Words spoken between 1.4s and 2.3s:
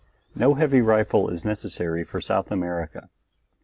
necessary for